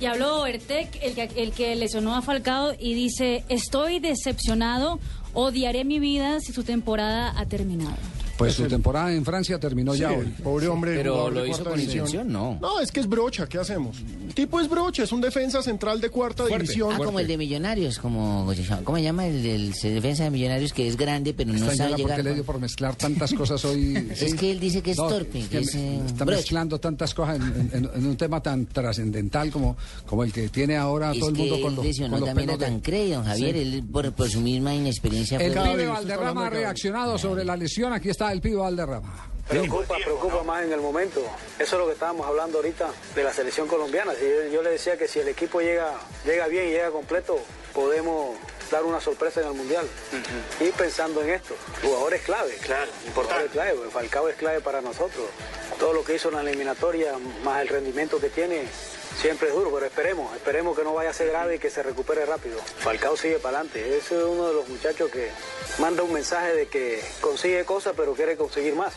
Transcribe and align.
Y 0.00 0.06
habló 0.06 0.42
Bertek, 0.42 0.98
el 1.02 1.14
que, 1.14 1.30
el 1.36 1.52
que 1.52 1.74
lesionó 1.76 2.14
a 2.14 2.22
Falcao, 2.22 2.72
y 2.78 2.94
dice, 2.94 3.44
estoy 3.48 4.00
decepcionado, 4.00 4.98
odiaré 5.32 5.84
mi 5.84 5.98
vida 5.98 6.40
si 6.40 6.52
su 6.52 6.64
temporada 6.64 7.32
ha 7.36 7.46
terminado. 7.46 7.96
Pues 8.36 8.54
su 8.54 8.66
temporada 8.66 9.12
en 9.12 9.24
Francia 9.24 9.58
terminó 9.60 9.94
ya 9.94 10.08
Sí, 10.10 10.14
hoy. 10.16 10.26
el 10.26 10.32
pobre 10.42 10.66
hombre. 10.68 10.94
Pero 10.96 11.30
lo 11.30 11.46
hizo 11.46 11.62
con 11.64 11.74
división. 11.78 12.06
intención, 12.06 12.32
no. 12.32 12.58
No, 12.60 12.80
es 12.80 12.90
que 12.90 13.00
es 13.00 13.08
brocha, 13.08 13.46
¿qué 13.48 13.58
hacemos? 13.58 13.98
El 14.26 14.34
tipo 14.34 14.60
es 14.60 14.68
brocha, 14.68 15.04
es 15.04 15.12
un 15.12 15.20
defensa 15.20 15.62
central 15.62 16.00
de 16.00 16.10
cuarta 16.10 16.44
división. 16.46 16.90
Ah, 16.94 16.98
como 16.98 17.20
el 17.20 17.26
de 17.26 17.36
Millonarios, 17.38 17.98
como 17.98 18.50
¿cómo 18.84 18.96
se 18.98 19.02
llama 19.04 19.26
el 19.26 19.42
del 19.42 19.72
defensa 19.72 20.24
de 20.24 20.30
Millonarios 20.30 20.72
que 20.72 20.88
es 20.88 20.96
grande 20.96 21.32
pero 21.34 21.52
no 21.52 21.70
sabe 21.72 21.90
¿por 21.90 21.98
llegar? 21.98 22.16
qué 22.16 22.22
le 22.24 22.34
dio 22.34 22.44
por 22.44 22.58
mezclar 22.58 22.96
tantas 22.96 23.32
cosas 23.34 23.64
hoy? 23.64 23.94
Es 24.20 24.34
que 24.34 24.50
él 24.50 24.58
dice 24.60 24.82
que 24.82 24.92
es 24.92 24.96
No, 24.98 25.08
torpe, 25.08 25.40
es 25.40 25.48
que 25.48 25.58
es, 25.58 25.74
me- 25.74 25.96
eh, 25.98 26.00
está 26.06 26.24
brocha. 26.24 26.38
mezclando 26.40 26.80
tantas 26.80 27.14
cosas 27.14 27.36
en, 27.36 27.70
en- 27.72 27.90
en 27.94 28.06
un 28.06 28.16
tema 28.16 28.42
tan 28.42 28.66
trascendental 28.66 29.50
como, 29.50 29.76
como 30.06 30.24
el 30.24 30.32
que 30.32 30.48
tiene 30.48 30.76
ahora 30.76 31.12
Es 31.12 31.18
todo 31.20 31.28
el 31.30 31.36
mundo 31.36 31.60
con 31.60 31.76
los, 31.76 31.84
lesionó 31.84 32.10
con 32.12 32.20
los 32.20 32.28
también 32.28 32.58
Tancredi, 32.58 33.10
don 33.12 33.24
Javier, 33.24 33.54
Sí. 33.54 33.60
él 33.60 33.84
por, 33.90 34.12
por 34.12 34.28
su 34.30 34.40
misma 34.40 34.74
inexperiencia 34.74 35.38
El 35.38 35.52
pibe 35.52 35.86
Valderrama 35.86 36.46
ha 36.46 36.50
reaccionado 36.50 37.16
sobre 37.18 37.44
la 37.44 37.56
lesión. 37.56 37.92
Aquí 37.92 38.08
está 38.08 38.23
el 38.32 38.40
pibe 38.40 38.56
Valderrama. 38.56 39.30
Preocupa, 39.48 39.96
preocupa 39.96 40.42
más 40.42 40.64
en 40.64 40.72
el 40.72 40.80
momento. 40.80 41.20
Eso 41.58 41.76
es 41.76 41.80
lo 41.80 41.86
que 41.86 41.92
estábamos 41.92 42.26
hablando 42.26 42.58
ahorita 42.58 42.88
de 43.14 43.22
la 43.22 43.32
selección 43.32 43.68
colombiana. 43.68 44.14
Si 44.14 44.22
yo, 44.22 44.48
yo 44.50 44.62
le 44.62 44.70
decía 44.70 44.96
que 44.96 45.06
si 45.06 45.20
el 45.20 45.28
equipo 45.28 45.60
llega, 45.60 45.92
llega 46.24 46.46
bien 46.46 46.68
y 46.68 46.70
llega 46.70 46.90
completo, 46.90 47.38
podemos 47.74 48.36
dar 48.70 48.84
una 48.84 49.00
sorpresa 49.00 49.40
en 49.40 49.48
el 49.48 49.54
Mundial. 49.54 49.86
Y 50.60 50.70
pensando 50.70 51.22
en 51.22 51.30
esto, 51.30 51.54
jugadores 51.82 52.22
clave. 52.22 52.54
Claro, 52.62 52.90
importante. 53.06 53.48
clave, 53.48 53.78
Falcao 53.92 54.28
es 54.28 54.36
clave 54.36 54.60
para 54.60 54.80
nosotros. 54.80 55.26
Todo 55.78 55.92
lo 55.92 56.04
que 56.04 56.14
hizo 56.14 56.28
en 56.28 56.36
la 56.36 56.40
eliminatoria, 56.40 57.12
más 57.44 57.60
el 57.62 57.68
rendimiento 57.68 58.18
que 58.18 58.30
tiene, 58.30 58.64
siempre 59.20 59.48
es 59.48 59.54
duro, 59.54 59.70
pero 59.72 59.86
esperemos, 59.86 60.34
esperemos 60.34 60.76
que 60.76 60.84
no 60.84 60.94
vaya 60.94 61.10
a 61.10 61.12
ser 61.14 61.28
grave 61.28 61.56
y 61.56 61.58
que 61.58 61.70
se 61.70 61.82
recupere 61.82 62.26
rápido. 62.26 62.58
Falcao 62.78 63.16
sigue 63.16 63.38
para 63.38 63.58
adelante. 63.58 63.96
Ese 63.96 64.16
es 64.18 64.24
uno 64.24 64.48
de 64.48 64.54
los 64.54 64.68
muchachos 64.68 65.10
que 65.10 65.30
manda 65.78 66.02
un 66.02 66.12
mensaje 66.12 66.54
de 66.54 66.66
que 66.66 67.02
consigue 67.20 67.64
cosas, 67.64 67.94
pero 67.96 68.14
quiere 68.14 68.36
conseguir 68.36 68.74
más 68.74 68.94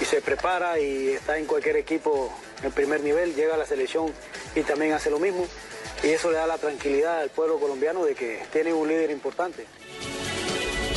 y 0.00 0.04
se 0.04 0.20
prepara 0.20 0.78
y 0.78 1.10
está 1.10 1.38
en 1.38 1.46
cualquier 1.46 1.76
equipo 1.76 2.32
en 2.62 2.72
primer 2.72 3.02
nivel, 3.02 3.34
llega 3.34 3.54
a 3.54 3.58
la 3.58 3.66
selección 3.66 4.12
y 4.54 4.62
también 4.62 4.92
hace 4.92 5.10
lo 5.10 5.18
mismo. 5.18 5.46
Y 6.02 6.08
eso 6.08 6.30
le 6.30 6.38
da 6.38 6.46
la 6.46 6.58
tranquilidad 6.58 7.20
al 7.20 7.30
pueblo 7.30 7.58
colombiano 7.60 8.04
de 8.04 8.14
que 8.14 8.42
tiene 8.52 8.72
un 8.72 8.88
líder 8.88 9.10
importante. 9.10 9.66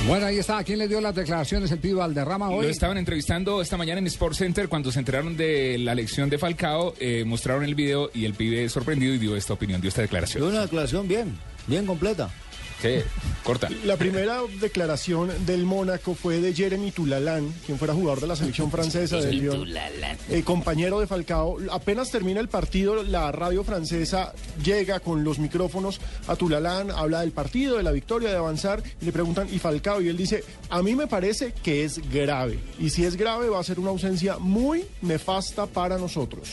Bueno, 0.08 0.28
ahí 0.28 0.38
está. 0.38 0.60
¿A 0.60 0.64
quién 0.64 0.78
le 0.78 0.88
dio 0.88 1.02
las 1.02 1.16
declaraciones 1.16 1.72
el 1.72 1.80
pibe 1.80 1.96
Valderrama 1.96 2.50
hoy? 2.50 2.66
Lo 2.66 2.70
estaban 2.70 2.98
entrevistando 2.98 3.60
esta 3.60 3.76
mañana 3.76 4.00
en 4.00 4.06
Sports 4.06 4.38
Center 4.38 4.70
cuando 4.70 4.92
se 4.92 5.00
enteraron 5.00 5.36
de 5.36 5.80
la 5.80 5.94
elección 5.94 6.30
de 6.30 6.38
Falcao, 6.38 6.94
eh, 7.00 7.24
mostraron 7.26 7.64
el 7.64 7.74
video 7.74 8.12
y 8.14 8.26
el 8.26 8.36
pibe 8.36 8.70
sorprendido 8.70 9.16
y 9.16 9.18
dio 9.18 9.36
esta 9.36 9.54
opinión, 9.54 9.82
dio 9.82 9.90
esta 9.90 10.04
declaración. 10.04 10.44
Una 10.44 10.62
declaración 10.62 11.08
bien, 11.08 11.36
bien 11.66 11.88
completa. 11.88 12.30
Sí, 12.82 12.98
corta. 13.44 13.70
La 13.84 13.98
primera 13.98 14.42
declaración 14.60 15.32
del 15.46 15.66
Mónaco 15.66 16.14
fue 16.14 16.40
de 16.40 16.54
Jeremy 16.54 16.92
Tulalán, 16.92 17.54
quien 17.66 17.78
fuera 17.78 17.94
jugador 17.94 18.22
de 18.22 18.28
la 18.28 18.36
selección 18.36 18.70
francesa 18.70 19.18
de 19.18 19.32
Lyon. 19.32 19.68
Eh, 20.30 20.44
compañero 20.44 21.00
de 21.00 21.08
Falcao. 21.08 21.58
Apenas 21.72 22.12
termina 22.12 22.40
el 22.40 22.50
partido, 22.50 23.04
la 23.04 23.32
radio 23.32 23.64
francesa 23.64 24.34
llega 24.64 25.00
con 25.00 25.24
los 25.24 25.40
micrófonos 25.40 26.00
a 26.28 26.36
Tulalán, 26.36 26.92
habla 26.92 27.22
del 27.22 27.32
partido, 27.32 27.78
de 27.78 27.84
la 27.84 27.92
victoria, 27.92 28.30
de 28.30 28.38
avanzar, 28.38 28.84
y 29.02 29.06
le 29.06 29.12
preguntan, 29.12 29.48
¿y 29.52 29.60
Falcao? 29.60 30.02
Y 30.02 30.10
él 30.10 30.18
dice, 30.18 30.44
a 30.70 30.82
mí 30.82 30.96
me 30.96 31.08
parece 31.08 31.54
que 31.64 31.84
es 31.84 32.00
grave. 32.12 32.60
Y 32.80 32.90
si 32.90 33.06
es 33.06 33.16
grave, 33.16 33.50
va 33.50 33.60
a 33.60 33.64
ser 33.64 33.80
una 33.80 33.90
ausencia 33.90 34.38
muy 34.38 34.86
nefasta 35.02 35.66
para 35.66 35.98
nosotros. 35.98 36.50